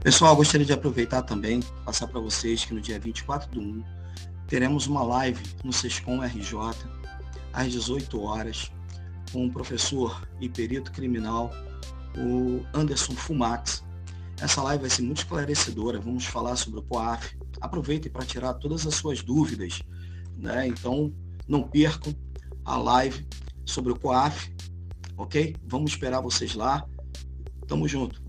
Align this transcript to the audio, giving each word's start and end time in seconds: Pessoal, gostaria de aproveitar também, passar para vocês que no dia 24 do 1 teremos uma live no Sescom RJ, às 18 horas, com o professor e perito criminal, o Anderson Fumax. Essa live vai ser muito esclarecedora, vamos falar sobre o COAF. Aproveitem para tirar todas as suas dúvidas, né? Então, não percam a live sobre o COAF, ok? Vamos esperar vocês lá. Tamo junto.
Pessoal, 0.00 0.36
gostaria 0.36 0.64
de 0.64 0.72
aproveitar 0.72 1.22
também, 1.22 1.60
passar 1.84 2.06
para 2.06 2.20
vocês 2.20 2.64
que 2.64 2.72
no 2.72 2.80
dia 2.80 3.00
24 3.00 3.50
do 3.50 3.60
1 3.60 3.84
teremos 4.46 4.86
uma 4.86 5.02
live 5.02 5.42
no 5.64 5.72
Sescom 5.72 6.22
RJ, 6.22 6.56
às 7.52 7.72
18 7.72 8.20
horas, 8.22 8.70
com 9.32 9.46
o 9.46 9.52
professor 9.52 10.26
e 10.40 10.48
perito 10.48 10.92
criminal, 10.92 11.50
o 12.16 12.64
Anderson 12.72 13.12
Fumax. 13.14 13.84
Essa 14.40 14.62
live 14.62 14.82
vai 14.82 14.90
ser 14.90 15.02
muito 15.02 15.18
esclarecedora, 15.18 15.98
vamos 15.98 16.24
falar 16.24 16.54
sobre 16.54 16.78
o 16.78 16.82
COAF. 16.84 17.36
Aproveitem 17.60 18.10
para 18.10 18.24
tirar 18.24 18.54
todas 18.54 18.86
as 18.86 18.94
suas 18.94 19.20
dúvidas, 19.20 19.82
né? 20.36 20.68
Então, 20.68 21.12
não 21.48 21.64
percam 21.64 22.14
a 22.64 22.76
live 22.76 23.26
sobre 23.66 23.92
o 23.92 23.98
COAF, 23.98 24.54
ok? 25.16 25.56
Vamos 25.66 25.90
esperar 25.90 26.20
vocês 26.20 26.54
lá. 26.54 26.86
Tamo 27.66 27.88
junto. 27.88 28.27